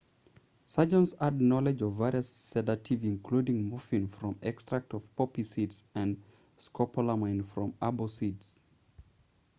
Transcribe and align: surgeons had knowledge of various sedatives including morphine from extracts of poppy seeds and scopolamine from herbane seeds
surgeons 0.65 1.15
had 1.19 1.39
knowledge 1.39 1.83
of 1.83 1.93
various 1.93 2.27
sedatives 2.27 3.03
including 3.05 3.69
morphine 3.69 4.07
from 4.07 4.35
extracts 4.41 4.95
of 4.95 5.15
poppy 5.15 5.43
seeds 5.43 5.83
and 5.93 6.19
scopolamine 6.57 7.45
from 7.45 7.71
herbane 7.79 8.09
seeds 8.09 8.59